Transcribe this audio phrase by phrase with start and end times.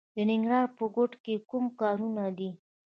[0.15, 2.49] د ننګرهار په کوټ کې کوم کانونه دي؟